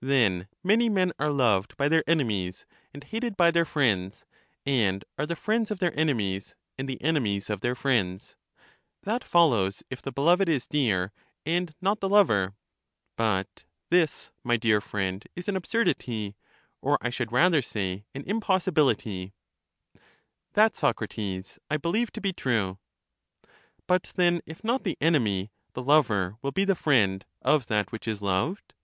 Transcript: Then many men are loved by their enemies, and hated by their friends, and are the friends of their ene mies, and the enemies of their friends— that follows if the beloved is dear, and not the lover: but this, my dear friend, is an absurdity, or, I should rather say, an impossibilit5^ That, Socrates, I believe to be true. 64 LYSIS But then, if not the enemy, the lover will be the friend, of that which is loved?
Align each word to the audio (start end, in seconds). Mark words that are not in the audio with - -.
Then 0.00 0.48
many 0.64 0.88
men 0.88 1.12
are 1.20 1.30
loved 1.30 1.76
by 1.76 1.88
their 1.88 2.02
enemies, 2.10 2.66
and 2.92 3.04
hated 3.04 3.36
by 3.36 3.52
their 3.52 3.64
friends, 3.64 4.24
and 4.66 5.04
are 5.16 5.26
the 5.26 5.36
friends 5.36 5.70
of 5.70 5.78
their 5.78 5.92
ene 5.96 6.08
mies, 6.18 6.54
and 6.76 6.88
the 6.88 7.00
enemies 7.00 7.48
of 7.48 7.60
their 7.60 7.76
friends— 7.76 8.34
that 9.04 9.22
follows 9.22 9.84
if 9.88 10.02
the 10.02 10.10
beloved 10.10 10.48
is 10.48 10.66
dear, 10.66 11.12
and 11.46 11.72
not 11.80 12.00
the 12.00 12.08
lover: 12.08 12.54
but 13.14 13.62
this, 13.90 14.32
my 14.42 14.56
dear 14.56 14.80
friend, 14.80 15.28
is 15.36 15.46
an 15.48 15.54
absurdity, 15.54 16.34
or, 16.82 16.98
I 17.00 17.10
should 17.10 17.30
rather 17.30 17.62
say, 17.62 18.04
an 18.12 18.24
impossibilit5^ 18.24 19.30
That, 20.54 20.74
Socrates, 20.74 21.60
I 21.70 21.76
believe 21.76 22.10
to 22.14 22.20
be 22.20 22.32
true. 22.32 22.80
64 23.42 23.46
LYSIS 23.46 23.52
But 23.86 24.02
then, 24.16 24.40
if 24.46 24.64
not 24.64 24.82
the 24.82 24.98
enemy, 25.00 25.52
the 25.74 25.82
lover 25.84 26.38
will 26.42 26.50
be 26.50 26.64
the 26.64 26.74
friend, 26.74 27.24
of 27.40 27.66
that 27.68 27.92
which 27.92 28.08
is 28.08 28.20
loved? 28.20 28.74